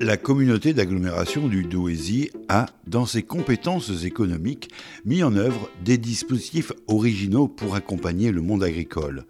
La 0.00 0.16
communauté 0.16 0.74
d'agglomération 0.74 1.46
du 1.46 1.62
Douaisis 1.62 2.30
a, 2.48 2.66
dans 2.88 3.06
ses 3.06 3.22
compétences 3.22 4.04
économiques, 4.04 4.70
mis 5.04 5.22
en 5.22 5.36
œuvre 5.36 5.70
des 5.84 5.98
dispositifs 5.98 6.72
originaux 6.88 7.46
pour 7.46 7.76
accompagner 7.76 8.32
le 8.32 8.42
monde 8.42 8.64
agricole. 8.64 9.24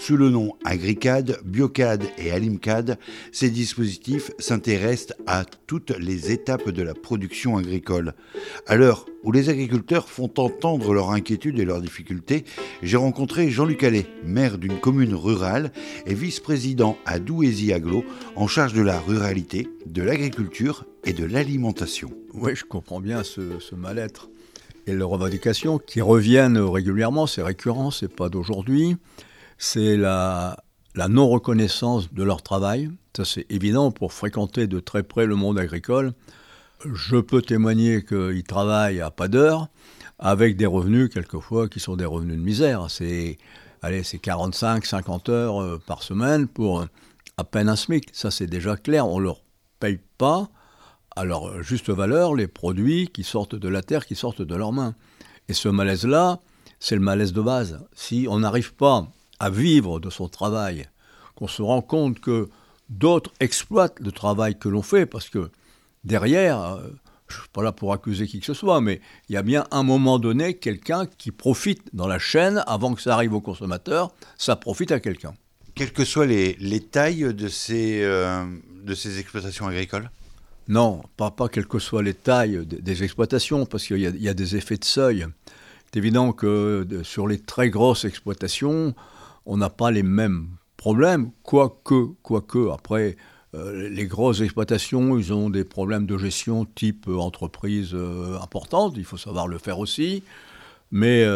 Sous 0.00 0.16
le 0.16 0.30
nom 0.30 0.54
Agricad, 0.64 1.38
Biocad 1.44 2.02
et 2.16 2.30
Alimcad, 2.30 2.98
ces 3.32 3.50
dispositifs 3.50 4.30
s'intéressent 4.38 5.14
à 5.26 5.44
toutes 5.66 5.90
les 5.90 6.32
étapes 6.32 6.70
de 6.70 6.82
la 6.82 6.94
production 6.94 7.58
agricole. 7.58 8.14
À 8.66 8.76
l'heure 8.76 9.04
où 9.24 9.30
les 9.30 9.50
agriculteurs 9.50 10.08
font 10.08 10.30
entendre 10.38 10.94
leurs 10.94 11.10
inquiétudes 11.10 11.58
et 11.58 11.66
leurs 11.66 11.82
difficultés, 11.82 12.44
j'ai 12.82 12.96
rencontré 12.96 13.50
Jean-Luc 13.50 13.84
Allais, 13.84 14.06
maire 14.24 14.56
d'une 14.56 14.80
commune 14.80 15.14
rurale 15.14 15.70
et 16.06 16.14
vice-président 16.14 16.96
à 17.04 17.18
Douaisis 17.18 17.74
Aglo, 17.74 18.02
en 18.36 18.46
charge 18.46 18.72
de 18.72 18.82
la 18.82 18.98
ruralité, 18.98 19.68
de 19.84 20.02
l'agriculture 20.02 20.86
et 21.04 21.12
de 21.12 21.26
l'alimentation. 21.26 22.10
Oui, 22.32 22.56
je 22.56 22.64
comprends 22.64 23.00
bien 23.00 23.22
ce, 23.22 23.58
ce 23.58 23.74
mal-être 23.74 24.30
et 24.86 24.94
les 24.94 25.02
revendications 25.02 25.78
qui 25.78 26.00
reviennent 26.00 26.56
régulièrement, 26.56 27.26
c'est 27.26 27.42
récurrent, 27.42 27.90
c'est 27.90 28.08
pas 28.10 28.30
d'aujourd'hui 28.30 28.96
c'est 29.60 29.98
la, 29.98 30.56
non-reconnaissance 30.96 32.12
de 32.14 32.22
leur 32.22 32.42
travail. 32.42 32.90
Ça, 33.14 33.26
c'est 33.26 33.44
évident 33.50 33.90
pour 33.90 34.14
fréquenter 34.14 34.66
de 34.66 34.80
très 34.80 35.02
près 35.02 35.26
le 35.26 35.36
monde 35.36 35.58
agricole. 35.58 36.14
Je 36.90 37.16
peux 37.18 37.42
témoigner 37.42 38.02
qu'ils 38.02 38.42
travaillent 38.42 39.02
à 39.02 39.10
pas 39.10 39.28
d'heure, 39.28 39.68
avec 40.18 40.56
des 40.56 40.64
revenus, 40.64 41.10
quelquefois, 41.10 41.68
qui 41.68 41.78
sont 41.78 41.96
des 41.96 42.06
revenus 42.06 42.38
de 42.38 42.42
misère. 42.42 42.86
C'est, 42.88 43.36
allez, 43.82 44.02
c'est 44.02 44.18
45, 44.18 44.86
50 44.86 45.28
heures 45.28 45.60
euh, 45.60 45.78
par 45.86 46.02
semaine 46.02 46.48
pour 46.48 46.86
à 47.36 47.44
peine 47.44 47.68
un 47.68 47.76
SMIC. 47.76 48.08
Ça, 48.12 48.30
c'est 48.30 48.46
déjà 48.46 48.76
clair. 48.76 49.06
On 49.06 49.18
ne 49.18 49.24
leur 49.24 49.42
paye 49.78 50.00
pas 50.16 50.48
à 51.16 51.26
leur 51.26 51.62
juste 51.62 51.90
valeur 51.90 52.34
les 52.34 52.46
produits 52.46 53.08
qui 53.12 53.24
sortent 53.24 53.56
de 53.56 53.68
la 53.68 53.82
terre, 53.82 54.06
qui 54.06 54.14
sortent 54.14 54.42
de 54.42 54.54
leurs 54.54 54.72
mains. 54.72 54.94
Et 55.48 55.52
ce 55.52 55.68
malaise-là, 55.68 56.40
c'est 56.78 56.94
le 56.94 57.02
malaise 57.02 57.34
de 57.34 57.42
base. 57.42 57.78
Si 57.92 58.26
on 58.30 58.38
n'arrive 58.38 58.72
pas 58.72 59.06
à 59.40 59.50
vivre 59.50 59.98
de 59.98 60.10
son 60.10 60.28
travail, 60.28 60.88
qu'on 61.34 61.48
se 61.48 61.62
rend 61.62 61.82
compte 61.82 62.20
que 62.20 62.48
d'autres 62.90 63.32
exploitent 63.40 63.98
le 63.98 64.12
travail 64.12 64.58
que 64.58 64.68
l'on 64.68 64.82
fait, 64.82 65.06
parce 65.06 65.28
que 65.30 65.50
derrière, 66.04 66.60
euh, 66.60 66.88
je 67.28 67.36
ne 67.36 67.40
suis 67.40 67.50
pas 67.50 67.62
là 67.62 67.72
pour 67.72 67.92
accuser 67.92 68.26
qui 68.26 68.40
que 68.40 68.46
ce 68.46 68.54
soit, 68.54 68.80
mais 68.80 69.00
il 69.28 69.34
y 69.34 69.38
a 69.38 69.42
bien 69.42 69.66
un 69.70 69.82
moment 69.82 70.18
donné 70.18 70.54
quelqu'un 70.54 71.06
qui 71.06 71.30
profite 71.30 71.82
dans 71.94 72.06
la 72.06 72.18
chaîne, 72.18 72.62
avant 72.66 72.94
que 72.94 73.00
ça 73.00 73.14
arrive 73.14 73.32
au 73.32 73.40
consommateur, 73.40 74.12
ça 74.36 74.56
profite 74.56 74.92
à 74.92 75.00
quelqu'un. 75.00 75.34
Quelles 75.74 75.92
que 75.92 76.04
soient 76.04 76.26
les, 76.26 76.80
tailles 76.80 77.32
de 77.32 77.48
ces, 77.48 78.02
euh, 78.02 78.44
de 78.84 78.94
ces 78.94 79.18
exploitations 79.18 79.66
agricoles? 79.66 80.10
Non, 80.68 81.02
pas, 81.16 81.30
pas 81.30 81.48
quelles 81.48 81.66
que 81.66 81.78
soient 81.78 82.02
les 82.02 82.14
tailles 82.14 82.66
des, 82.66 83.02
exploitations, 83.02 83.64
parce 83.64 83.86
qu'il 83.86 83.98
y, 83.98 84.02
y, 84.02 84.28
a 84.28 84.34
des 84.34 84.56
effets 84.56 84.76
de 84.76 84.84
seuil. 84.84 85.26
C'est 85.86 85.98
évident 85.98 86.32
que 86.32 86.86
sur 87.02 87.26
les 87.26 87.38
très 87.38 87.70
grosses 87.70 88.04
exploitations, 88.04 88.94
on 89.46 89.56
n'a 89.56 89.70
pas 89.70 89.90
les 89.90 90.02
mêmes 90.02 90.50
problèmes, 90.76 91.30
quoique, 91.42 92.14
quoique 92.22 92.70
après, 92.70 93.16
euh, 93.54 93.88
les 93.88 94.06
grosses 94.06 94.40
exploitations, 94.40 95.18
ils 95.18 95.32
ont 95.32 95.50
des 95.50 95.64
problèmes 95.64 96.06
de 96.06 96.16
gestion 96.16 96.64
type 96.64 97.06
euh, 97.08 97.16
entreprise 97.16 97.90
euh, 97.94 98.38
importante, 98.40 98.94
il 98.96 99.04
faut 99.04 99.16
savoir 99.16 99.48
le 99.48 99.58
faire 99.58 99.80
aussi, 99.80 100.22
mais 100.92 101.26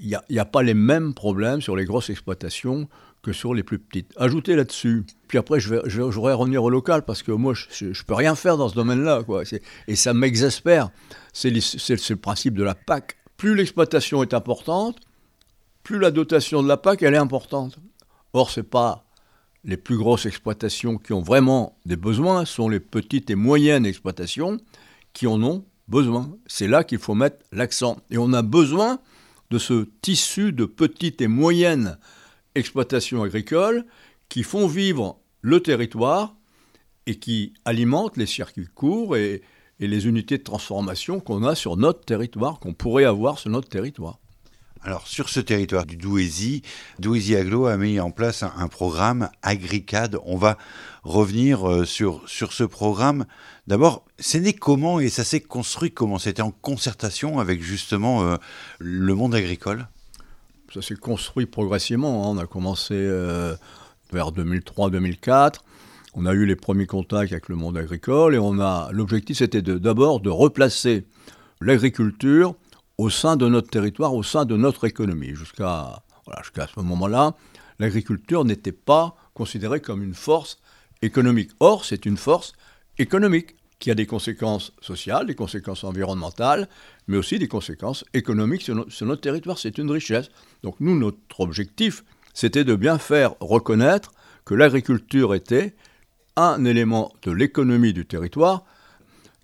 il 0.00 0.18
n'y 0.30 0.38
a, 0.38 0.44
pas 0.44 0.62
les 0.62 0.74
mêmes 0.74 1.12
problèmes 1.14 1.60
sur 1.60 1.76
les 1.76 1.84
grosses 1.84 2.10
exploitations 2.10 2.88
que 3.22 3.32
sur 3.32 3.52
les 3.52 3.62
plus 3.62 3.78
petites. 3.78 4.12
Ajoutez 4.16 4.56
là-dessus, 4.56 5.04
puis 5.26 5.38
après 5.38 5.60
je, 5.60 5.74
vais, 5.74 5.80
voudrais 6.10 6.34
revenir 6.34 6.62
au 6.62 6.70
local 6.70 7.04
parce 7.04 7.22
que 7.22 7.32
moi 7.32 7.52
je 7.54 7.86
ne 7.86 8.04
peux 8.06 8.14
rien 8.14 8.34
faire 8.34 8.56
dans 8.56 8.68
ce 8.68 8.74
domaine-là, 8.74 9.22
et 9.88 9.96
ça 9.96 10.14
m'exaspère. 10.14 10.90
C'est 11.32 11.50
le 11.50 12.16
principe 12.16 12.54
de 12.54 12.62
la 12.62 12.74
PAC. 12.74 13.16
Plus 13.36 13.54
l'exploitation 13.54 14.22
est 14.22 14.34
importante, 14.34 14.96
plus 15.88 15.98
la 15.98 16.10
dotation 16.10 16.62
de 16.62 16.68
la 16.68 16.76
PAC 16.76 17.02
elle 17.02 17.14
est 17.14 17.16
importante. 17.16 17.78
Or, 18.34 18.50
ce 18.50 18.60
n'est 18.60 18.66
pas 18.66 19.06
les 19.64 19.78
plus 19.78 19.96
grosses 19.96 20.26
exploitations 20.26 20.98
qui 20.98 21.14
ont 21.14 21.22
vraiment 21.22 21.78
des 21.86 21.96
besoins, 21.96 22.44
ce 22.44 22.52
sont 22.56 22.68
les 22.68 22.78
petites 22.78 23.30
et 23.30 23.34
moyennes 23.34 23.86
exploitations 23.86 24.58
qui 25.14 25.26
en 25.26 25.42
ont 25.42 25.64
besoin. 25.88 26.36
C'est 26.46 26.68
là 26.68 26.84
qu'il 26.84 26.98
faut 26.98 27.14
mettre 27.14 27.38
l'accent. 27.52 27.96
Et 28.10 28.18
on 28.18 28.34
a 28.34 28.42
besoin 28.42 28.98
de 29.48 29.56
ce 29.56 29.88
tissu 30.02 30.52
de 30.52 30.66
petites 30.66 31.22
et 31.22 31.26
moyennes 31.26 31.96
exploitations 32.54 33.22
agricoles 33.22 33.86
qui 34.28 34.42
font 34.42 34.66
vivre 34.66 35.18
le 35.40 35.62
territoire 35.62 36.36
et 37.06 37.18
qui 37.18 37.54
alimentent 37.64 38.18
les 38.18 38.26
circuits 38.26 38.68
courts 38.74 39.16
et, 39.16 39.40
et 39.80 39.86
les 39.86 40.06
unités 40.06 40.36
de 40.36 40.42
transformation 40.42 41.18
qu'on 41.18 41.44
a 41.44 41.54
sur 41.54 41.78
notre 41.78 42.04
territoire, 42.04 42.60
qu'on 42.60 42.74
pourrait 42.74 43.04
avoir 43.04 43.38
sur 43.38 43.48
notre 43.48 43.70
territoire. 43.70 44.18
Alors 44.82 45.08
sur 45.08 45.28
ce 45.28 45.40
territoire 45.40 45.86
du 45.86 45.96
Douaisis, 45.96 46.62
Douaisis 47.00 47.34
Aglo 47.34 47.66
a 47.66 47.76
mis 47.76 47.98
en 47.98 48.10
place 48.10 48.44
un, 48.44 48.68
programme 48.68 49.28
Agricad. 49.42 50.18
On 50.24 50.36
va 50.36 50.56
revenir 51.02 51.68
euh, 51.68 51.84
sur, 51.84 52.22
sur 52.28 52.52
ce 52.52 52.62
programme. 52.62 53.26
D'abord, 53.66 54.04
c'est 54.18 54.40
né 54.40 54.52
comment 54.52 55.00
et 55.00 55.08
ça 55.08 55.24
s'est 55.24 55.40
construit 55.40 55.90
comment? 55.90 56.18
C'était 56.18 56.42
en 56.42 56.52
concertation 56.52 57.40
avec 57.40 57.60
justement 57.60 58.22
euh, 58.22 58.36
le 58.78 59.14
monde 59.14 59.34
agricole? 59.34 59.88
Ça 60.72 60.80
s'est 60.80 60.96
construit 60.96 61.46
progressivement. 61.46 62.24
Hein. 62.24 62.36
On 62.36 62.38
a 62.38 62.46
commencé 62.46 62.94
euh, 62.94 63.56
vers 64.12 64.30
2003-2004. 64.30 65.54
On 66.14 66.24
a 66.24 66.32
eu 66.32 66.46
les 66.46 66.56
premiers 66.56 66.86
contacts 66.86 67.32
avec 67.32 67.48
le 67.48 67.56
monde 67.56 67.76
agricole 67.76 68.34
et 68.34 68.38
on 68.38 68.60
a 68.60 68.90
l'objectif 68.92 69.38
c'était 69.38 69.62
d'abord 69.62 70.20
de 70.20 70.30
replacer 70.30 71.04
l'agriculture 71.60 72.54
au 72.98 73.10
sein 73.10 73.36
de 73.36 73.48
notre 73.48 73.70
territoire, 73.70 74.14
au 74.14 74.22
sein 74.22 74.44
de 74.44 74.56
notre 74.56 74.84
économie. 74.84 75.34
Jusqu'à 75.34 76.02
ce 76.26 76.80
moment-là, 76.80 77.34
l'agriculture 77.78 78.44
n'était 78.44 78.72
pas 78.72 79.16
considérée 79.34 79.80
comme 79.80 80.02
une 80.02 80.14
force 80.14 80.58
économique. 81.00 81.50
Or, 81.60 81.84
c'est 81.84 82.06
une 82.06 82.16
force 82.16 82.52
économique 82.98 83.54
qui 83.78 83.92
a 83.92 83.94
des 83.94 84.06
conséquences 84.06 84.72
sociales, 84.80 85.28
des 85.28 85.36
conséquences 85.36 85.84
environnementales, 85.84 86.68
mais 87.06 87.16
aussi 87.16 87.38
des 87.38 87.46
conséquences 87.46 88.04
économiques 88.12 88.62
sur, 88.62 88.84
sur 88.92 89.06
notre 89.06 89.20
territoire. 89.20 89.58
C'est 89.58 89.78
une 89.78 89.90
richesse. 89.90 90.30
Donc 90.64 90.74
nous, 90.80 90.98
notre 90.98 91.40
objectif, 91.40 92.02
c'était 92.34 92.64
de 92.64 92.74
bien 92.74 92.98
faire 92.98 93.34
reconnaître 93.38 94.10
que 94.44 94.54
l'agriculture 94.54 95.36
était 95.36 95.76
un 96.34 96.64
élément 96.64 97.12
de 97.22 97.30
l'économie 97.30 97.92
du 97.92 98.06
territoire 98.06 98.64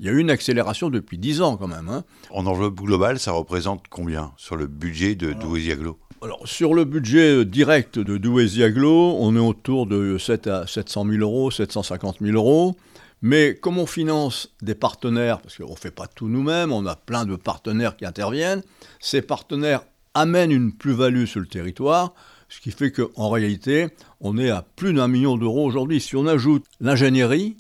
il 0.01 0.07
y 0.07 0.09
a 0.09 0.13
eu 0.13 0.19
une 0.19 0.31
accélération 0.31 0.91
depuis 0.91 1.19
10 1.19 1.43
ans 1.43 1.57
quand 1.57 1.69
même. 1.69 1.89
Hein. 1.89 2.05
En 2.31 2.47
enveloppe 2.47 2.81
globale, 2.81 3.19
ça 3.19 3.33
représente 3.33 3.85
combien 3.89 4.33
sur 4.37 4.57
le 4.57 4.67
budget 4.67 5.15
de 5.15 5.33
Douaisis-Aglo 5.33 5.99
alors, 6.23 6.49
sur 6.49 6.73
le 6.73 6.87
budget 6.87 7.41
euh, 7.41 7.45
direct 7.45 7.99
de 7.99 8.17
Douaisis-Aglo, 8.17 9.17
on 9.19 9.37
est 9.37 9.41
autour 9.41 9.87
de 9.87 10.17
7 10.17 10.47
à 10.47 10.67
700 10.67 11.05
000 11.05 11.19
euros, 11.19 11.51
750 11.51 12.21
000 12.23 12.35
euros. 12.35 12.77
Mais 13.21 13.55
comme 13.55 13.77
on 13.77 13.85
finance 13.85 14.55
des 14.63 14.75
partenaires, 14.75 15.43
parce 15.43 15.59
qu'on 15.59 15.73
ne 15.73 15.77
fait 15.77 15.91
pas 15.91 16.07
tout 16.07 16.29
nous-mêmes, 16.29 16.73
on 16.73 16.87
a 16.87 16.97
plein 16.97 17.27
de 17.27 17.37
partenaires 17.37 17.95
qui 17.97 18.07
interviennent, 18.07 18.63
ces 19.01 19.21
partenaires 19.21 19.83
amènent 20.15 20.53
une 20.53 20.73
plus-value 20.73 21.27
sur 21.27 21.41
le 21.41 21.47
territoire, 21.47 22.15
ce 22.49 22.61
qui 22.61 22.71
fait 22.71 22.91
qu'en 22.91 23.29
réalité, 23.29 23.89
on 24.21 24.39
est 24.39 24.51
à 24.51 24.65
plus 24.77 24.95
d'un 24.95 25.09
million 25.09 25.37
d'euros 25.37 25.67
aujourd'hui. 25.67 26.01
Si 26.01 26.17
on 26.17 26.27
ajoute 26.27 26.65
l'ingénierie, 26.81 27.57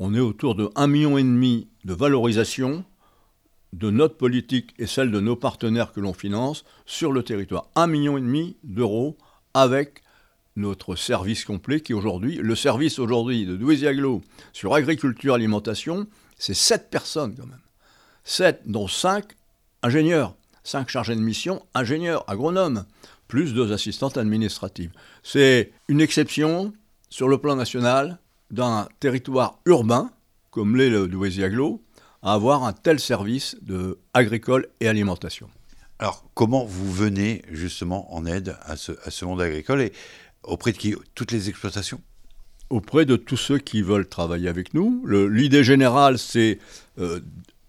on 0.00 0.14
est 0.14 0.20
autour 0.20 0.54
de 0.54 0.64
1,5 0.64 1.22
million 1.22 1.66
de 1.84 1.94
valorisation 1.94 2.84
de 3.74 3.90
notre 3.90 4.16
politique 4.16 4.74
et 4.78 4.86
celle 4.86 5.10
de 5.10 5.20
nos 5.20 5.36
partenaires 5.36 5.92
que 5.92 6.00
l'on 6.00 6.14
finance 6.14 6.64
sur 6.86 7.12
le 7.12 7.22
territoire. 7.22 7.68
1,5 7.76 8.20
million 8.20 8.54
d'euros 8.64 9.16
avec 9.54 10.02
notre 10.56 10.96
service 10.96 11.44
complet 11.44 11.80
qui 11.80 11.94
aujourd'hui, 11.94 12.36
le 12.36 12.56
service 12.56 12.98
aujourd'hui 12.98 13.44
de 13.44 13.56
Douaisis-Aglo 13.56 14.22
sur 14.52 14.74
agriculture 14.74 15.34
alimentation, 15.34 16.06
c'est 16.36 16.54
7 16.54 16.90
personnes 16.90 17.36
quand 17.36 17.46
même. 17.46 17.60
7 18.24 18.62
dont 18.66 18.88
5 18.88 19.24
ingénieurs, 19.82 20.34
5 20.64 20.88
chargés 20.88 21.14
de 21.14 21.20
mission, 21.20 21.62
ingénieurs, 21.74 22.24
agronomes, 22.28 22.84
plus 23.28 23.52
deux 23.52 23.70
assistantes 23.70 24.16
administratives. 24.16 24.92
C'est 25.22 25.72
une 25.88 26.00
exception 26.00 26.72
sur 27.10 27.28
le 27.28 27.38
plan 27.38 27.54
national 27.54 28.18
d'un 28.50 28.88
territoire 28.98 29.58
urbain, 29.66 30.10
comme 30.50 30.76
l'est 30.76 30.90
le 30.90 31.08
Douaisis-Aglo, 31.08 31.82
à 32.22 32.34
avoir 32.34 32.64
un 32.64 32.72
tel 32.72 33.00
service 33.00 33.56
de 33.62 33.98
agricole 34.14 34.68
et 34.80 34.88
alimentation. 34.88 35.48
Alors, 35.98 36.24
comment 36.34 36.64
vous 36.64 36.90
venez 36.90 37.42
justement 37.50 38.14
en 38.14 38.26
aide 38.26 38.56
à 38.62 38.76
ce, 38.76 39.24
monde 39.24 39.40
agricole 39.40 39.82
et 39.82 39.92
auprès 40.42 40.72
de 40.72 40.78
qui? 40.78 40.94
Toutes 41.14 41.32
les 41.32 41.48
exploitations? 41.48 42.00
Auprès 42.70 43.04
de 43.04 43.16
tous 43.16 43.36
ceux 43.36 43.58
qui 43.58 43.82
veulent 43.82 44.08
travailler 44.08 44.48
avec 44.48 44.74
nous. 44.74 45.04
L'idée 45.06 45.64
générale, 45.64 46.18
c'est 46.18 46.58
euh, 46.98 47.20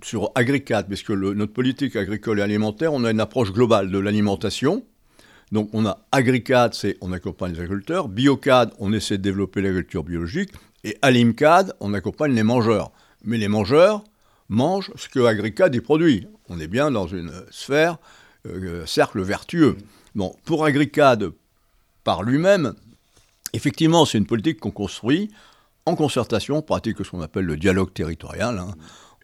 sur 0.03 0.31
Agricat, 0.35 0.83
puisque 0.83 1.11
notre 1.11 1.53
politique 1.53 1.95
agricole 1.95 2.39
et 2.39 2.41
alimentaire, 2.41 2.93
on 2.93 3.03
a 3.03 3.11
une 3.11 3.19
approche 3.19 3.51
globale 3.51 3.91
de 3.91 3.99
l'alimentation, 3.99 4.83
Donc 5.51 5.69
on 5.73 5.85
a 5.85 6.05
AgriCAD, 6.11 6.73
c'est 6.73 6.97
on 7.01 7.11
accompagne 7.11 7.53
les 7.53 7.59
agriculteurs, 7.59 8.07
BioCAD, 8.07 8.73
on 8.79 8.93
essaie 8.93 9.17
de 9.17 9.23
développer 9.23 9.61
l'agriculture 9.61 10.03
biologique, 10.03 10.51
et 10.83 10.97
AlimCAD, 11.01 11.75
on 11.79 11.93
accompagne 11.93 12.33
les 12.33 12.43
mangeurs. 12.43 12.91
Mais 13.23 13.37
les 13.37 13.47
mangeurs 13.47 14.03
mangent 14.49 14.91
ce 14.95 15.07
que 15.07 15.19
AgriCAD 15.19 15.75
y 15.75 15.81
produit. 15.81 16.27
On 16.49 16.59
est 16.59 16.67
bien 16.67 16.91
dans 16.91 17.07
une 17.07 17.31
sphère, 17.51 17.97
euh, 18.47 18.85
cercle 18.85 19.21
vertueux. 19.21 19.77
Bon, 20.15 20.35
pour 20.45 20.65
AgriCAD, 20.65 21.31
par 22.03 22.23
lui-même, 22.23 22.73
effectivement, 23.53 24.05
c'est 24.05 24.17
une 24.17 24.25
politique 24.25 24.59
qu'on 24.59 24.71
construit 24.71 25.29
en 25.85 25.95
concertation, 25.95 26.61
pratique 26.61 26.97
ce 27.03 27.09
qu'on 27.09 27.21
appelle 27.21 27.45
le 27.45 27.57
dialogue 27.57 27.93
territorial. 27.93 28.59
Hein. 28.59 28.75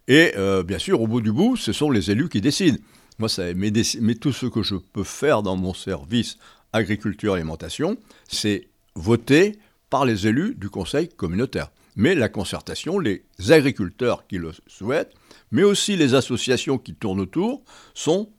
Et 0.08 0.34
euh, 0.38 0.64
bien 0.64 0.80
sûr, 0.80 1.02
au 1.02 1.08
bout 1.08 1.22
du 1.22 1.32
bout, 1.32 1.58
ce 1.58 1.74
sont 1.74 1.92
les 1.92 2.12
élus 2.12 2.30
qui 2.30 2.42
décident. 2.42 2.78
Moi, 3.20 3.30
ça, 3.30 3.54
mais, 3.56 3.72
mais, 4.00 4.16
tout 4.16 4.32
ce 4.32 4.46
que 4.46 4.62
je 4.62 4.76
peux 4.76 5.04
faire 5.04 5.42
dans 5.42 5.56
mon 5.56 5.74
service 5.74 6.38
agriculture 6.72 7.36
et 7.36 7.40
alimentation, 7.40 7.98
c'est 8.28 8.68
voter 8.96 9.58
par 9.90 10.06
les 10.06 10.28
élus 10.28 10.56
du 10.56 10.70
conseil 10.70 11.10
communautaire. 11.10 11.72
Mais 11.96 12.14
la 12.14 12.30
concertation, 12.30 13.00
les 13.00 13.24
agriculteurs 13.50 14.28
qui 14.28 14.38
le 14.38 14.52
souhaitent, 14.68 15.14
mais 15.52 15.64
aussi 15.64 15.96
les 15.96 16.14
associations 16.14 16.78
qui 16.78 16.94
tournent 16.94 17.20
autour, 17.20 17.64
sont 17.94 18.30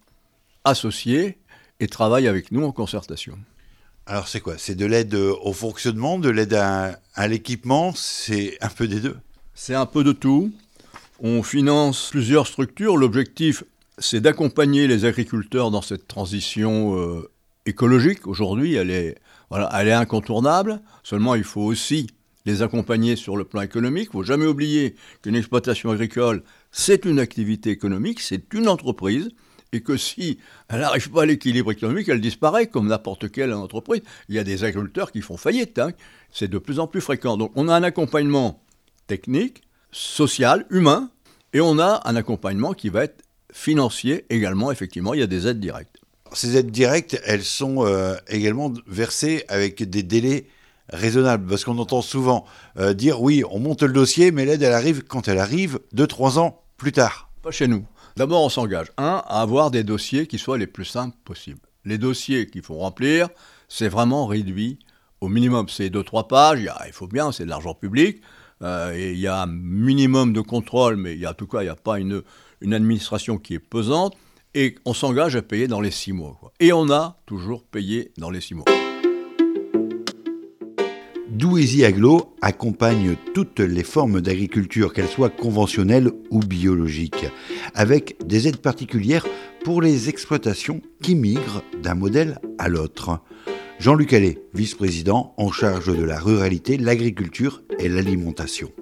associés 0.64 1.38
et 1.80 1.88
travaillent 1.88 2.28
avec 2.28 2.52
nous 2.52 2.64
en 2.64 2.72
concertation. 2.72 3.38
Alors 4.06 4.28
c'est 4.28 4.40
quoi? 4.40 4.58
C'est 4.58 4.74
de 4.74 4.86
l'aide 4.86 5.14
au 5.14 5.52
fonctionnement, 5.52 6.18
de 6.18 6.30
l'aide 6.30 6.54
à, 6.54 7.00
à 7.14 7.28
l'équipement? 7.28 7.92
C'est 7.94 8.56
un 8.60 8.68
peu 8.68 8.86
des 8.88 9.00
deux? 9.00 9.16
C'est 9.54 9.74
un 9.74 9.86
peu 9.86 10.04
de 10.04 10.12
tout. 10.12 10.52
On 11.20 11.42
finance 11.42 12.10
plusieurs 12.10 12.46
structures. 12.46 12.96
L'objectif, 12.96 13.64
c'est 13.98 14.20
d'accompagner 14.20 14.86
les 14.86 15.04
agriculteurs 15.04 15.72
dans 15.72 15.82
cette 15.82 16.06
transition 16.06 16.96
euh, 16.96 17.28
écologique. 17.66 18.26
Aujourd'hui, 18.28 18.74
elle 18.76 18.90
est, 18.90 19.16
elle 19.50 19.88
est 19.88 19.92
incontournable. 19.92 20.80
Seulement, 21.02 21.34
il 21.34 21.44
faut 21.44 21.62
aussi 21.62 22.08
les 22.46 22.62
accompagner 22.62 23.16
sur 23.16 23.36
le 23.36 23.44
plan 23.44 23.60
économique. 23.60 24.08
Il 24.12 24.16
ne 24.16 24.22
faut 24.22 24.22
jamais 24.22 24.46
oublier 24.46 24.94
qu'une 25.22 25.36
exploitation 25.36 25.90
agricole, 25.90 26.42
c'est 26.72 27.04
une 27.04 27.18
activité 27.18 27.70
économique, 27.70 28.20
c'est 28.20 28.52
une 28.54 28.68
entreprise, 28.68 29.30
et 29.72 29.82
que 29.82 29.96
si 29.96 30.38
elle 30.68 30.80
n'arrive 30.80 31.10
pas 31.10 31.22
à 31.22 31.26
l'équilibre 31.26 31.72
économique, 31.72 32.08
elle 32.08 32.20
disparaît 32.20 32.68
comme 32.68 32.88
n'importe 32.88 33.30
quelle 33.30 33.52
entreprise. 33.52 34.02
Il 34.28 34.34
y 34.34 34.38
a 34.38 34.44
des 34.44 34.64
agriculteurs 34.64 35.12
qui 35.12 35.20
font 35.20 35.36
faillite. 35.36 35.78
Hein. 35.78 35.90
C'est 36.30 36.48
de 36.48 36.58
plus 36.58 36.80
en 36.80 36.86
plus 36.86 37.00
fréquent. 37.00 37.36
Donc 37.36 37.52
on 37.54 37.68
a 37.68 37.74
un 37.74 37.82
accompagnement 37.82 38.62
technique, 39.06 39.62
social, 39.90 40.66
humain, 40.70 41.10
et 41.52 41.60
on 41.60 41.78
a 41.78 42.02
un 42.04 42.16
accompagnement 42.16 42.72
qui 42.74 42.88
va 42.88 43.04
être 43.04 43.24
financier 43.52 44.26
également, 44.30 44.70
effectivement, 44.70 45.14
il 45.14 45.20
y 45.20 45.22
a 45.22 45.26
des 45.26 45.46
aides 45.46 45.60
directes. 45.60 45.97
Ces 46.32 46.56
aides 46.56 46.70
directes, 46.70 47.20
elles 47.24 47.44
sont 47.44 47.86
euh, 47.86 48.16
également 48.28 48.72
versées 48.86 49.44
avec 49.48 49.82
des 49.88 50.02
délais 50.02 50.46
raisonnables, 50.90 51.46
parce 51.46 51.64
qu'on 51.64 51.78
entend 51.78 52.02
souvent 52.02 52.44
euh, 52.78 52.94
dire 52.94 53.20
oui, 53.20 53.42
on 53.50 53.58
monte 53.58 53.82
le 53.82 53.92
dossier, 53.92 54.30
mais 54.30 54.44
l'aide, 54.44 54.62
elle 54.62 54.72
arrive 54.72 55.04
quand 55.04 55.28
elle 55.28 55.38
arrive, 55.38 55.80
2-3 55.94 56.38
ans 56.38 56.62
plus 56.76 56.92
tard. 56.92 57.30
Pas 57.42 57.50
chez 57.50 57.68
nous. 57.68 57.84
D'abord, 58.16 58.42
on 58.42 58.48
s'engage, 58.48 58.88
un, 58.96 59.22
à 59.26 59.40
avoir 59.40 59.70
des 59.70 59.84
dossiers 59.84 60.26
qui 60.26 60.38
soient 60.38 60.58
les 60.58 60.66
plus 60.66 60.84
simples 60.84 61.16
possibles. 61.24 61.60
Les 61.84 61.98
dossiers 61.98 62.46
qu'il 62.46 62.62
faut 62.62 62.76
remplir, 62.76 63.28
c'est 63.68 63.88
vraiment 63.88 64.26
réduit 64.26 64.78
au 65.20 65.28
minimum. 65.28 65.68
C'est 65.68 65.88
2-3 65.88 66.26
pages, 66.26 66.60
il, 66.60 66.92
faut 66.92 67.06
bien, 67.06 67.32
c'est 67.32 67.44
de 67.44 67.50
l'argent 67.50 67.74
public, 67.74 68.20
euh, 68.62 68.92
il 68.96 69.18
y 69.18 69.26
a 69.26 69.42
un 69.42 69.46
minimum 69.46 70.32
de 70.32 70.40
contrôle, 70.40 70.96
mais 70.96 71.14
il 71.14 71.20
y 71.20 71.26
a, 71.26 71.30
en 71.30 71.34
tout 71.34 71.46
cas, 71.46 71.60
il 71.60 71.64
n'y 71.64 71.70
a 71.70 71.76
pas 71.76 71.98
une, 71.98 72.22
une 72.60 72.74
administration 72.74 73.38
qui 73.38 73.54
est 73.54 73.60
pesante, 73.60 74.16
et 74.58 74.74
on 74.84 74.92
s'engage 74.92 75.36
à 75.36 75.42
payer 75.42 75.68
dans 75.68 75.80
les 75.80 75.92
six 75.92 76.12
mois. 76.12 76.36
Et 76.58 76.72
on 76.72 76.90
a 76.90 77.20
toujours 77.26 77.62
payé 77.62 78.10
dans 78.18 78.28
les 78.28 78.40
six 78.40 78.54
mois. 78.54 78.64
Douézy 81.28 81.84
Aglo 81.84 82.34
accompagne 82.42 83.14
toutes 83.34 83.60
les 83.60 83.84
formes 83.84 84.20
d'agriculture, 84.20 84.92
qu'elles 84.92 85.06
soient 85.06 85.30
conventionnelles 85.30 86.10
ou 86.30 86.40
biologiques, 86.40 87.26
avec 87.74 88.16
des 88.26 88.48
aides 88.48 88.56
particulières 88.56 89.24
pour 89.62 89.80
les 89.80 90.08
exploitations 90.08 90.82
qui 91.04 91.14
migrent 91.14 91.62
d'un 91.80 91.94
modèle 91.94 92.40
à 92.58 92.68
l'autre. 92.68 93.20
Jean-Luc 93.78 94.12
Allais, 94.12 94.40
vice-président 94.54 95.34
en 95.36 95.52
charge 95.52 95.96
de 95.96 96.02
la 96.02 96.18
ruralité, 96.18 96.78
l'agriculture 96.78 97.62
et 97.78 97.88
l'alimentation. 97.88 98.72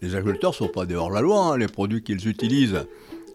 Les 0.00 0.14
agriculteurs 0.14 0.52
ne 0.52 0.56
sont 0.56 0.68
pas 0.68 0.86
dehors 0.86 1.10
la 1.10 1.20
loi, 1.20 1.40
hein. 1.40 1.58
les 1.58 1.66
produits 1.66 2.02
qu'ils 2.02 2.26
utilisent, 2.26 2.86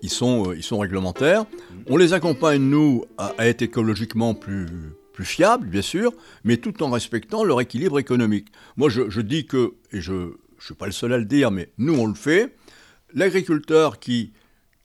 ils 0.02 0.10
sont, 0.10 0.50
euh, 0.50 0.56
ils 0.56 0.64
sont 0.64 0.80
réglementaires. 0.80 1.46
On 1.88 1.98
les 1.98 2.14
accompagne, 2.14 2.62
nous, 2.62 3.06
à, 3.18 3.34
être 3.40 3.62
écologiquement 3.62 4.34
plus, 4.34 4.68
plus 5.14 5.26
fiables, 5.26 5.68
bien 5.68 5.82
sûr, 5.82 6.14
mais 6.44 6.58
tout 6.58 6.84
en 6.84 6.90
respectant 6.90 7.44
leur 7.44 7.62
équilibre 7.62 8.00
économique. 8.00 8.48
Moi, 8.78 8.90
je, 8.90 9.22
dis 9.22 9.46
que, 9.46 9.74
et 9.92 10.02
je 10.02 10.14
ne 10.14 10.32
suis 10.60 10.76
pas 10.76 10.86
le 10.86 10.92
seul 10.92 11.14
à 11.14 11.18
le 11.18 11.26
dire, 11.26 11.52
mais 11.52 11.72
nous, 11.78 11.96
on 11.96 12.08
le 12.08 12.14
fait, 12.14 12.56
l'agriculteur 13.14 14.00
qui, 14.00 14.34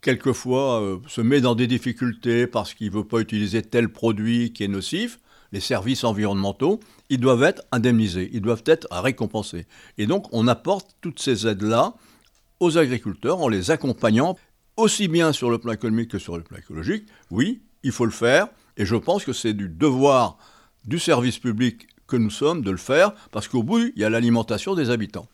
quelquefois, 0.03 0.81
euh, 0.83 0.99
se 1.07 1.21
met 1.21 1.41
dans 1.41 1.55
des 1.55 1.67
difficultés 1.67 2.47
parce 2.47 2.75
qu'il 2.75 2.89
ne 2.89 2.97
veut 2.97 3.05
pas 3.05 3.21
utiliser 3.21 3.63
tel 3.63 3.89
produit 3.89 4.53
qui 4.53 4.65
est 4.65 4.69
nocif, 4.69 5.19
les 5.53 5.61
services 5.61 6.03
environnementaux, 6.03 6.81
ils 7.11 7.21
doivent 7.21 7.45
être 7.45 7.63
indemnisés, 7.71 8.29
ils 8.33 8.41
doivent 8.41 8.65
être 8.67 8.89
récompensés. 8.91 9.67
Et 9.99 10.07
donc 10.07 10.27
on 10.33 10.49
apporte 10.49 10.97
toutes 11.01 11.21
ces 11.21 11.47
aides-là 11.47 11.95
aux 12.59 12.77
agriculteurs 12.77 13.41
en 13.41 13.49
les 13.49 13.71
accompagnant 13.71 14.37
aussi 14.76 15.09
bien 15.09 15.32
sur 15.32 15.50
le 15.50 15.59
plan 15.59 15.73
économique 15.73 16.11
que 16.11 16.19
sur 16.19 16.37
le 16.37 16.43
plan 16.43 16.59
écologique. 16.59 17.06
Oui, 17.31 17.62
il 17.82 17.93
faut 17.93 18.05
le 18.05 18.11
faire, 18.11 18.49
et 18.76 18.87
je 18.87 18.97
pense 18.97 19.25
que 19.25 19.32
c'est 19.32 19.53
du 19.53 19.69
devoir 19.69 20.38
du 20.85 20.99
service 20.99 21.38
public 21.38 21.87
que 22.06 22.17
nous 22.17 22.31
sommes 22.31 22.62
de 22.62 22.71
le 22.71 22.76
faire, 22.76 23.12
parce 23.31 23.49
qu'au 23.49 23.62
bout, 23.62 23.93
il 23.94 24.03
y 24.03 24.05
a 24.05 24.11
l'alimentation 24.11 24.75
des 24.75 24.91
habitants. 24.91 25.29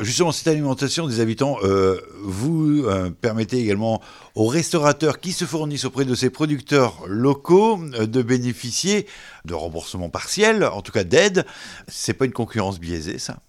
Justement, 0.00 0.32
cette 0.32 0.48
alimentation 0.48 1.06
des 1.06 1.20
habitants, 1.20 1.58
euh, 1.62 2.00
vous 2.22 2.84
euh, 2.84 3.10
permettez 3.10 3.58
également 3.58 4.00
aux 4.34 4.46
restaurateurs 4.46 5.20
qui 5.20 5.32
se 5.32 5.44
fournissent 5.44 5.84
auprès 5.84 6.06
de 6.06 6.14
ces 6.14 6.30
producteurs 6.30 7.02
locaux 7.06 7.78
euh, 7.94 8.06
de 8.06 8.22
bénéficier 8.22 9.06
de 9.44 9.52
remboursements 9.52 10.08
partiels, 10.08 10.64
en 10.64 10.80
tout 10.80 10.92
cas 10.92 11.04
d'aide. 11.04 11.44
C'est 11.88 12.14
pas 12.14 12.24
une 12.24 12.32
concurrence 12.32 12.80
biaisée, 12.80 13.18
ça? 13.18 13.40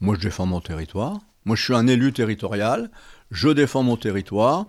Moi, 0.00 0.14
je 0.14 0.20
défends 0.20 0.46
mon 0.46 0.60
territoire. 0.60 1.18
Moi, 1.44 1.56
je 1.56 1.64
suis 1.64 1.74
un 1.74 1.88
élu 1.88 2.12
territorial. 2.12 2.90
Je 3.30 3.48
défends 3.48 3.82
mon 3.82 3.96
territoire. 3.96 4.66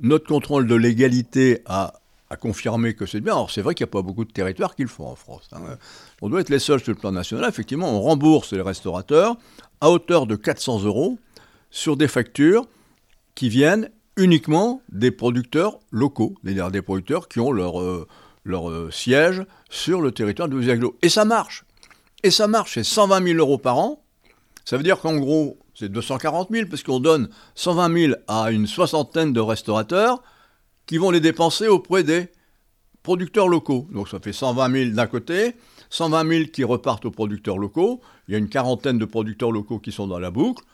Notre 0.00 0.26
contrôle 0.26 0.66
de 0.66 0.74
l'égalité 0.74 1.62
a, 1.66 1.94
confirmé 2.40 2.94
que 2.94 3.06
c'est 3.06 3.20
bien. 3.20 3.32
Alors, 3.32 3.50
c'est 3.50 3.62
vrai 3.62 3.74
qu'il 3.74 3.84
n'y 3.84 3.90
a 3.90 3.92
pas 3.92 4.02
beaucoup 4.02 4.24
de 4.24 4.32
territoires 4.32 4.74
qui 4.74 4.82
le 4.82 4.88
font 4.88 5.06
en 5.06 5.14
France. 5.14 5.48
Hein. 5.52 5.60
On 6.20 6.28
doit 6.28 6.40
être 6.40 6.50
les 6.50 6.58
seuls 6.58 6.80
sur 6.80 6.92
le 6.92 6.98
plan 6.98 7.12
national. 7.12 7.48
Effectivement, 7.48 7.90
on 7.90 8.00
rembourse 8.00 8.52
les 8.52 8.60
restaurateurs 8.60 9.36
à 9.80 9.90
hauteur 9.90 10.26
de 10.26 10.36
400 10.36 10.82
euros 10.82 11.18
sur 11.70 11.96
des 11.96 12.08
factures 12.08 12.66
qui 13.34 13.48
viennent 13.48 13.90
uniquement 14.16 14.82
des 14.90 15.10
producteurs 15.10 15.78
locaux, 15.90 16.34
c'est-à-dire 16.42 16.70
des 16.70 16.82
producteurs 16.82 17.28
qui 17.28 17.40
ont 17.40 17.52
leur, 17.52 17.80
euh, 17.80 18.06
euh, 18.48 18.90
siège 18.90 19.44
sur 19.70 20.00
le 20.00 20.10
territoire 20.12 20.48
de 20.48 20.70
Aglo. 20.70 20.96
Et 21.02 21.08
ça 21.08 21.24
marche. 21.24 21.64
Et 22.22 22.30
ça 22.30 22.48
marche, 22.48 22.74
c'est 22.74 22.84
120 22.84 23.22
000 23.24 23.38
euros 23.38 23.58
par 23.58 23.78
an. 23.78 24.02
Ça 24.66 24.76
veut 24.76 24.82
dire 24.82 25.00
qu'en 25.00 25.16
gros, 25.16 25.58
c'est 25.74 25.88
240 25.88 26.48
000, 26.50 26.68
parce 26.68 26.82
qu'on 26.82 26.98
donne 26.98 27.28
120 27.54 27.98
000 27.98 28.14
à 28.26 28.50
une 28.50 28.66
soixantaine 28.66 29.32
de 29.32 29.40
restaurateurs 29.40 30.22
qui 30.86 30.98
vont 30.98 31.12
les 31.12 31.20
dépenser 31.20 31.68
auprès 31.68 32.02
des 32.02 32.28
producteurs 33.04 33.46
locaux. 33.46 33.86
Donc 33.92 34.08
ça 34.08 34.18
fait 34.18 34.32
120 34.32 34.72
000 34.72 34.90
d'un 34.90 35.06
côté, 35.06 35.54
120 35.90 36.28
000 36.28 36.44
qui 36.52 36.64
repartent 36.64 37.04
aux 37.04 37.12
producteurs 37.12 37.58
locaux, 37.58 38.00
il 38.26 38.32
y 38.32 38.34
a 38.34 38.38
une 38.38 38.48
quarantaine 38.48 38.98
de 38.98 39.04
producteurs 39.04 39.52
locaux 39.52 39.78
qui 39.78 39.92
sont 39.92 40.08
dans 40.08 40.18
la 40.18 40.32
boucle, 40.32 40.64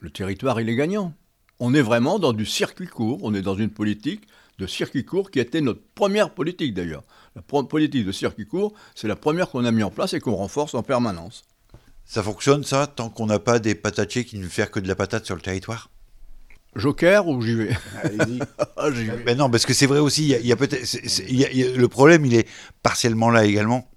le 0.00 0.10
territoire, 0.10 0.60
il 0.60 0.68
est 0.68 0.76
gagnant. 0.76 1.14
On 1.60 1.72
est 1.72 1.80
vraiment 1.80 2.18
dans 2.18 2.34
du 2.34 2.44
circuit 2.44 2.88
court, 2.88 3.20
on 3.22 3.32
est 3.32 3.40
dans 3.40 3.54
une 3.54 3.70
politique 3.70 4.26
de 4.58 4.66
circuit 4.66 5.06
court 5.06 5.30
qui 5.30 5.40
était 5.40 5.62
notre 5.62 5.80
première 5.94 6.34
politique 6.34 6.74
d'ailleurs. 6.74 7.04
La 7.34 7.42
politique 7.42 8.04
de 8.04 8.12
circuit 8.12 8.46
court, 8.46 8.74
c'est 8.94 9.08
la 9.08 9.16
première 9.16 9.48
qu'on 9.48 9.64
a 9.64 9.70
mis 9.70 9.82
en 9.82 9.90
place 9.90 10.12
et 10.12 10.20
qu'on 10.20 10.34
renforce 10.34 10.74
en 10.74 10.82
permanence. 10.82 11.44
Ça 12.04 12.22
fonctionne 12.22 12.64
ça, 12.64 12.86
tant 12.86 13.08
qu'on 13.08 13.26
n'a 13.26 13.38
pas 13.38 13.58
des 13.58 13.74
patatiers 13.74 14.24
qui 14.24 14.38
ne 14.38 14.48
font 14.48 14.66
que 14.70 14.80
de 14.80 14.88
la 14.88 14.94
patate 14.94 15.24
sur 15.24 15.34
le 15.34 15.40
territoire? 15.40 15.90
Joker 16.76 17.26
ou 17.28 17.40
j'y 17.40 17.54
vais? 17.54 17.70
Ah, 18.76 18.88
Mais 19.24 19.34
non, 19.34 19.48
parce 19.48 19.64
que 19.64 19.72
c'est 19.72 19.86
vrai 19.86 20.00
aussi, 20.00 20.28
il 20.28 20.46
y 20.46 20.52
a, 20.52 20.56
peut-être, 20.56 20.84
le 21.76 21.86
problème, 21.86 22.26
il 22.26 22.34
est 22.34 22.48
partiellement 22.82 23.30
là 23.30 23.44
également. 23.44 23.88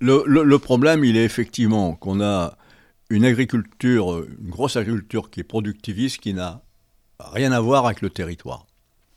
Le, 0.00 0.56
problème, 0.56 1.04
il 1.04 1.16
est 1.16 1.24
effectivement 1.24 1.94
qu'on 1.94 2.20
a 2.20 2.56
une 3.10 3.24
agriculture, 3.24 4.24
une 4.40 4.50
grosse 4.50 4.76
agriculture 4.76 5.30
qui 5.30 5.40
est 5.40 5.44
productiviste, 5.44 6.18
qui 6.18 6.34
n'a 6.34 6.62
rien 7.20 7.52
à 7.52 7.60
voir 7.60 7.86
avec 7.86 8.00
le 8.00 8.10
territoire. 8.10 8.66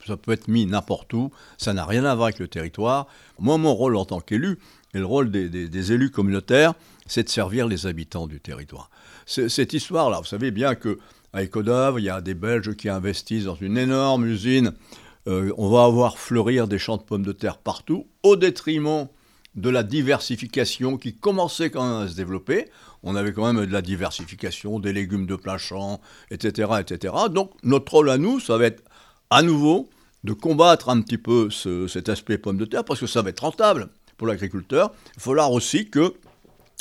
Ça 0.07 0.17
peut 0.17 0.31
être 0.31 0.47
mis 0.47 0.65
n'importe 0.65 1.13
où, 1.13 1.31
ça 1.57 1.73
n'a 1.73 1.85
rien 1.85 2.05
à 2.05 2.15
voir 2.15 2.27
avec 2.27 2.39
le 2.39 2.47
territoire. 2.47 3.07
Moi, 3.39 3.57
mon 3.57 3.73
rôle 3.73 3.95
en 3.95 4.05
tant 4.05 4.19
qu'élu, 4.19 4.57
et 4.93 4.99
le 4.99 5.05
rôle 5.05 5.29
des, 5.29 5.91
élus 5.91 6.11
communautaires, 6.11 6.73
c'est 7.05 7.23
de 7.23 7.29
servir 7.29 7.67
les 7.67 7.85
habitants 7.85 8.27
du 8.27 8.39
territoire. 8.39 8.89
Cette 9.25 9.73
histoire-là, 9.73 10.19
vous 10.19 10.25
savez 10.25 10.51
bien 10.51 10.75
que 10.75 10.97
à 11.33 11.43
il 11.43 12.03
y 12.03 12.09
a 12.09 12.21
des 12.21 12.33
Belges 12.33 12.75
qui 12.75 12.89
investissent 12.89 13.45
dans 13.45 13.55
une 13.55 13.77
énorme 13.77 14.25
usine. 14.25 14.73
Euh, 15.27 15.51
on 15.57 15.69
va 15.69 15.83
avoir 15.83 16.17
fleurir 16.17 16.67
des 16.67 16.79
champs 16.79 16.97
de 16.97 17.03
pommes 17.03 17.25
de 17.25 17.33
terre 17.33 17.57
partout, 17.57 18.07
au 18.23 18.35
détriment 18.37 19.07
de 19.55 19.69
la 19.69 19.83
diversification 19.83 20.97
qui 20.97 21.15
commençait 21.15 21.69
quand 21.69 21.83
même 21.83 22.07
à 22.07 22.07
se 22.07 22.15
développer. 22.15 22.69
On 23.03 23.15
avait 23.15 23.33
quand 23.33 23.51
même 23.51 23.65
de 23.65 23.71
la 23.71 23.81
diversification, 23.81 24.79
des 24.79 24.93
légumes 24.93 25.25
de 25.25 25.35
plein 25.35 25.57
champ, 25.57 25.99
etc., 26.31 26.71
etc. 26.79 27.13
Donc 27.31 27.51
notre 27.63 27.91
rôle 27.91 28.09
à 28.09 28.17
nous, 28.17 28.39
ça 28.39 28.57
va 28.57 28.65
être 28.65 28.83
à 29.29 29.41
nouveau 29.41 29.89
de 30.23 30.33
combattre 30.33 30.89
un 30.89 31.01
petit 31.01 31.17
peu 31.17 31.49
cet 31.49 32.09
aspect 32.09 32.37
pomme 32.37 32.57
de 32.57 32.65
terre 32.65 32.83
parce 32.83 32.99
que 32.99 33.07
ça 33.07 33.21
va 33.21 33.29
être 33.29 33.41
rentable 33.41 33.89
pour 34.17 34.27
l'agriculteur. 34.27 34.93
Il 35.15 35.21
falloir 35.21 35.51
aussi 35.51 35.89
que 35.89 36.13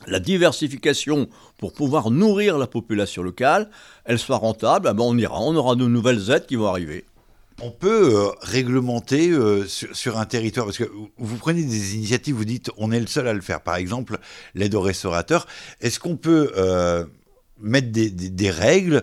la 0.07 0.21
diversification 0.21 1.29
pour 1.59 1.73
pouvoir 1.73 2.11
nourrir 2.11 2.59
la 2.59 2.67
population 2.67 3.23
locale, 3.23 3.71
elle 4.05 4.19
soit 4.19 4.37
rentable. 4.37 4.89
Ah 4.89 4.95
ben 4.95 5.05
on 5.05 5.17
ira, 5.17 5.41
on 5.41 5.55
aura 5.55 5.75
de 5.75 5.87
nouvelles 5.87 6.31
aides 6.31 6.47
qui 6.47 6.57
vont 6.57 6.67
arriver. 6.67 7.05
On 7.63 7.71
peut 7.71 8.15
euh, 8.15 8.29
réglementer 8.43 9.31
euh, 9.31 9.65
sur, 9.67 10.19
un 10.19 10.27
territoire, 10.27 10.67
parce 10.67 10.77
que 10.77 10.91
vous 11.17 11.37
prenez 11.39 11.63
des 11.63 11.97
initiatives, 11.97 12.35
vous 12.35 12.45
dites 12.45 12.71
on 12.77 12.93
est 12.93 13.01
le 13.01 13.07
seul 13.07 13.27
à 13.27 13.33
le 13.33 13.41
faire. 13.41 13.63
Par 13.63 13.77
exemple, 13.77 14.19
l'aide 14.55 14.75
aux 14.75 14.83
restaurateurs. 14.83 15.47
Est-ce 15.81 15.99
qu'on 15.99 16.17
peut 16.17 16.53
euh, 16.59 17.07
mettre 17.59 17.91
des, 17.91 18.51
règles 18.51 19.03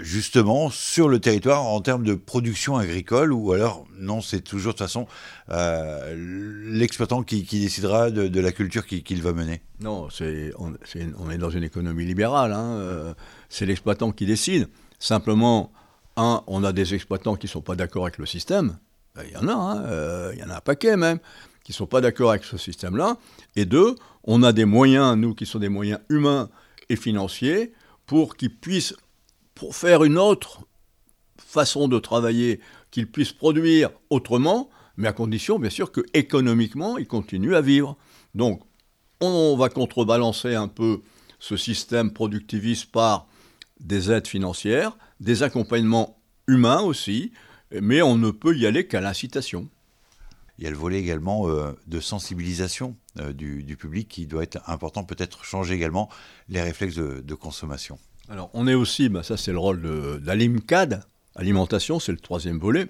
justement 0.00 0.70
sur 0.70 1.08
le 1.08 1.18
territoire 1.20 1.62
en 1.62 1.80
termes 1.80 2.04
de 2.04 2.14
production 2.14 2.76
agricole 2.76 3.32
ou 3.32 3.52
alors 3.52 3.84
non, 3.98 4.20
c'est 4.20 4.40
toujours 4.40 4.72
de 4.72 4.78
toute 4.78 4.86
façon 4.86 5.06
l'exploitant 5.48 7.22
qui, 7.22 7.42
décidera 7.42 8.10
de, 8.10 8.40
la 8.40 8.52
culture 8.52 8.86
qu'il 8.86 9.22
va 9.22 9.32
mener 9.32 9.60
Non, 9.80 10.08
c'est, 10.10 10.52
on, 10.58 11.30
est 11.30 11.38
dans 11.38 11.50
une 11.50 11.64
économie 11.64 12.06
libérale, 12.06 12.52
hein, 12.52 13.14
c'est 13.50 13.66
l'exploitant 13.66 14.12
qui 14.12 14.24
décide. 14.24 14.68
Simplement, 14.98 15.72
un, 16.16 16.42
on 16.46 16.64
a 16.64 16.72
des 16.72 16.94
exploitants 16.94 17.36
qui 17.36 17.46
ne 17.46 17.50
sont 17.50 17.60
pas 17.60 17.74
d'accord 17.74 18.04
avec 18.04 18.18
le 18.18 18.26
système. 18.26 18.78
Ben, 19.14 19.22
il 19.26 19.32
y 19.32 19.36
en 19.36 19.48
a, 19.48 19.52
hein, 19.52 19.84
euh, 19.84 20.30
il 20.34 20.40
y 20.40 20.44
en 20.44 20.50
a 20.50 20.56
un 20.56 20.60
paquet 20.60 20.96
même, 20.96 21.18
qui 21.64 21.72
ne 21.72 21.76
sont 21.76 21.86
pas 21.86 22.00
d'accord 22.00 22.30
avec 22.30 22.44
ce 22.44 22.56
système-là. 22.56 23.16
Et 23.56 23.64
deux, 23.64 23.94
on 24.24 24.42
a 24.42 24.52
des 24.52 24.64
moyens, 24.64 25.16
nous, 25.16 25.34
qui 25.34 25.46
sont 25.46 25.58
des 25.58 25.68
moyens 25.68 26.00
humains 26.08 26.50
et 26.88 26.96
financiers, 26.96 27.72
pour 28.12 28.36
qu'ils 28.36 28.54
puissent, 28.54 28.94
pour 29.54 29.74
faire 29.74 30.04
une 30.04 30.18
autre 30.18 30.66
façon 31.38 31.88
de 31.88 31.98
travailler, 31.98 32.60
qu'ils 32.90 33.10
puissent 33.10 33.32
produire 33.32 33.88
autrement, 34.10 34.68
mais 34.98 35.08
à 35.08 35.14
condition, 35.14 35.58
bien 35.58 35.70
sûr, 35.70 35.90
que 35.90 36.02
économiquement, 36.12 36.98
ils 36.98 37.06
continuent 37.06 37.54
à 37.54 37.62
vivre. 37.62 37.96
Donc, 38.34 38.60
on 39.22 39.56
va 39.56 39.70
contrebalancer 39.70 40.54
un 40.54 40.68
peu 40.68 41.00
ce 41.38 41.56
système 41.56 42.12
productiviste 42.12 42.92
par 42.92 43.28
des 43.80 44.12
aides 44.12 44.28
financières, 44.28 44.98
des 45.20 45.42
accompagnements 45.42 46.20
humains 46.46 46.82
aussi, 46.82 47.32
mais 47.80 48.02
on 48.02 48.18
ne 48.18 48.30
peut 48.30 48.54
y 48.54 48.66
aller 48.66 48.86
qu'à 48.86 49.00
l'incitation. 49.00 49.70
Il 50.58 50.64
y 50.64 50.66
a 50.66 50.70
le 50.70 50.76
volet 50.76 50.98
également 50.98 51.48
euh, 51.48 51.72
de 51.86 52.00
sensibilisation 52.00 52.96
euh, 53.18 53.32
du, 53.32 53.76
public 53.76 54.08
qui 54.08 54.26
doit 54.26 54.42
être 54.42 54.58
important, 54.68 55.04
peut-être 55.04 55.44
changer 55.44 55.74
également 55.74 56.08
les 56.48 56.60
réflexes 56.60 56.96
de, 56.96 57.34
consommation. 57.34 57.98
Alors 58.28 58.50
on 58.54 58.66
est 58.66 58.74
aussi, 58.74 59.08
bah, 59.08 59.22
ça 59.22 59.36
c'est 59.36 59.52
le 59.52 59.58
rôle 59.58 59.82
de, 59.82 60.20
l'ALIMCAD, 60.24 61.04
alimentation 61.34 61.98
c'est 61.98 62.12
le 62.12 62.18
troisième 62.18 62.58
volet. 62.58 62.86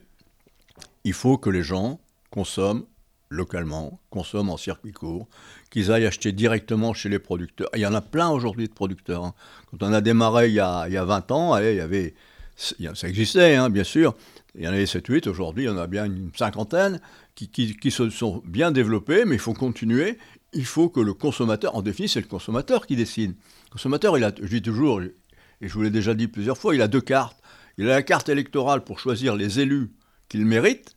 Il 1.04 1.12
faut 1.12 1.38
que 1.38 1.50
les 1.50 1.62
gens 1.62 2.00
consomment 2.30 2.84
localement, 3.30 3.98
consomment 4.10 4.50
en 4.50 4.56
circuit 4.56 4.92
court, 4.92 5.26
qu'ils 5.70 5.90
aillent 5.90 6.06
acheter 6.06 6.32
directement 6.32 6.92
chez 6.92 7.08
les 7.08 7.18
producteurs. 7.18 7.70
Il 7.74 7.80
y 7.80 7.86
en 7.86 7.94
a 7.94 8.02
plein 8.02 8.28
aujourd'hui 8.28 8.68
de 8.68 8.74
producteurs. 8.74 9.24
Hein. 9.24 9.34
Quand 9.70 9.86
on 9.86 9.92
a 9.92 10.00
démarré 10.00 10.48
il 10.48 10.54
y 10.54 10.60
a, 10.60 10.86
il 10.86 10.92
y 10.92 10.98
a 10.98 11.04
20 11.04 11.30
ans, 11.30 11.56
il 11.56 11.76
y 11.76 11.80
avait, 11.80 12.14
ça 12.56 13.08
existait 13.08 13.54
hein, 13.54 13.70
bien 13.70 13.84
sûr, 13.84 14.14
il 14.54 14.64
y 14.64 14.68
en 14.68 14.72
avait 14.72 14.84
7-8, 14.84 15.28
aujourd'hui 15.28 15.64
il 15.64 15.66
y 15.68 15.70
en 15.70 15.78
a 15.78 15.86
bien 15.86 16.04
une 16.04 16.30
cinquantaine 16.36 17.00
qui, 17.34 17.48
qui, 17.50 17.90
se 17.90 18.10
sont 18.10 18.42
bien 18.44 18.70
développés, 18.70 19.24
mais 19.24 19.36
il 19.36 19.40
faut 19.40 19.54
continuer. 19.54 20.18
Il 20.52 20.66
faut 20.66 20.88
que 20.88 21.00
le 21.00 21.14
consommateur, 21.14 21.74
en 21.74 21.82
définitive, 21.82 22.14
c'est 22.14 22.20
le 22.20 22.26
consommateur 22.26 22.86
qui 22.86 22.96
décide. 22.96 23.34
Le 23.66 23.70
consommateur, 23.70 24.18
il 24.18 24.24
a, 24.24 24.32
je 24.40 24.46
dis 24.46 24.62
toujours, 24.62 25.00
et 25.00 25.14
je 25.62 25.72
vous 25.72 25.82
l'ai 25.82 25.90
déjà 25.90 26.14
dit 26.14 26.28
plusieurs 26.28 26.58
fois, 26.58 26.74
il 26.74 26.82
a 26.82 26.88
deux 26.88 27.00
cartes. 27.00 27.38
Il 27.78 27.88
a 27.88 27.94
la 27.94 28.02
carte 28.02 28.28
électorale 28.28 28.84
pour 28.84 28.98
choisir 28.98 29.34
les 29.34 29.60
élus 29.60 29.90
qu'il 30.28 30.44
mérite, 30.44 30.96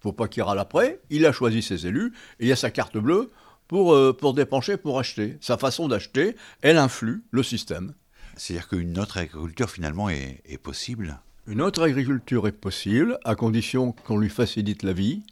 faut 0.00 0.12
pas 0.12 0.28
qu'il 0.28 0.42
râle 0.42 0.58
après. 0.58 1.00
Il 1.10 1.26
a 1.26 1.32
choisi 1.32 1.62
ses 1.62 1.86
élus 1.86 2.12
et 2.38 2.44
il 2.44 2.48
y 2.48 2.52
a 2.52 2.56
sa 2.56 2.70
carte 2.70 2.98
bleue 2.98 3.30
pour, 3.68 3.94
euh, 3.94 4.12
pour 4.12 4.34
dépenser, 4.34 4.76
pour 4.76 4.98
acheter. 4.98 5.38
Sa 5.40 5.56
façon 5.56 5.88
d'acheter, 5.88 6.36
elle 6.60 6.78
influe 6.78 7.24
le 7.30 7.42
système. 7.42 7.94
C'est-à-dire 8.36 8.68
qu'une 8.68 8.98
autre 8.98 9.18
agriculture 9.18 9.70
finalement 9.70 10.08
est, 10.08 10.58
possible? 10.62 11.20
Une 11.46 11.60
autre 11.60 11.82
agriculture 11.82 12.46
est 12.46 12.52
possible 12.52 13.18
à 13.24 13.34
condition 13.34 13.92
qu'on 13.92 14.18
lui 14.18 14.28
facilite 14.28 14.82
la 14.82 14.92
vie, 14.92 15.22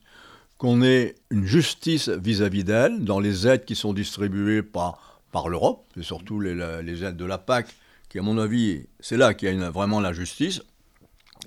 qu'on 0.61 0.83
ait 0.83 1.15
une 1.31 1.47
justice 1.47 2.11
vis-à-vis 2.11 2.65
d'elle 2.65 3.03
dans 3.03 3.19
les 3.19 3.49
aides 3.49 3.65
qui 3.65 3.75
sont 3.75 3.95
distribuées 3.95 4.63
par, 4.63 5.19
l'Europe, 5.49 5.87
et 5.97 6.03
surtout 6.03 6.39
les, 6.39 6.55
les, 6.83 7.03
aides 7.03 7.17
de 7.17 7.25
la 7.25 7.39
PAC, 7.39 7.75
qui 8.11 8.19
à 8.19 8.23
mon 8.23 8.37
avis, 8.37 8.85
c'est 9.01 9.17
là 9.17 9.33
qu'il 9.33 9.59
y 9.59 9.63
a 9.63 9.71
vraiment 9.71 10.01
la 10.01 10.13
justice. 10.13 10.61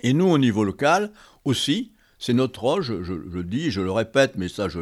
Et 0.02 0.14
nous, 0.14 0.26
au 0.26 0.40
niveau 0.40 0.64
local, 0.64 1.12
aussi, 1.46 1.92
c'est 2.18 2.34
notre 2.34 2.62
rôle, 2.62 2.82
je, 2.82 3.14
le 3.14 3.44
dis, 3.44 3.70
je 3.70 3.82
le 3.82 3.92
répète, 3.92 4.34
mais 4.36 4.50
ça, 4.50 4.68
je 4.68 4.80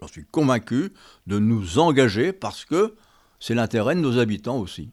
j'en 0.00 0.08
suis 0.08 0.24
convaincu, 0.24 0.90
de 1.26 1.38
nous 1.38 1.78
engager 1.78 2.32
parce 2.32 2.64
que 2.64 2.94
c'est 3.38 3.54
l'intérêt 3.54 3.94
de 3.96 4.00
nos 4.00 4.18
habitants 4.18 4.60
aussi. 4.60 4.88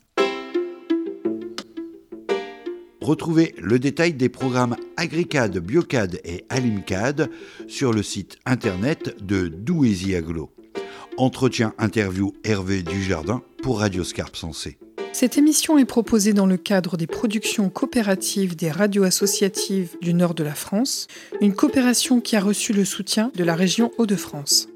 Retrouvez 3.05 3.53
le 3.59 3.77
détail 3.77 4.13
des 4.13 4.29
programmes 4.29 4.75
AgriCAD, 4.97 5.59
BioCAD 5.59 6.21
et 6.24 6.43
AlimCAD 6.50 7.29
sur 7.67 7.93
le 7.93 8.01
site 8.01 8.39
internet 8.47 9.24
de 9.24 9.47
Douézy 9.47 10.15
Aglo. 10.15 10.50
Entretien 11.17 11.75
interview 11.77 12.33
Hervé 12.43 12.81
Dujardin 12.81 13.43
pour 13.62 13.81
Radio 13.81 14.03
Scarpe 14.03 14.35
Sensé. 14.35 14.79
Cette 15.13 15.38
émission 15.38 15.77
est 15.77 15.85
proposée 15.85 16.33
dans 16.33 16.47
le 16.47 16.57
cadre 16.57 16.97
des 16.97 17.05
productions 17.05 17.69
coopératives 17.69 18.55
des 18.55 18.71
radios 18.71 19.03
associatives 19.03 19.95
du 20.01 20.15
nord 20.15 20.33
de 20.33 20.43
la 20.43 20.55
France, 20.55 21.05
une 21.41 21.53
coopération 21.53 22.19
qui 22.19 22.35
a 22.35 22.41
reçu 22.41 22.74
le 22.74 22.85
soutien 22.85 23.31
de 23.35 23.43
la 23.43 23.53
région 23.53 23.91
Hauts-de-France. 24.00 24.67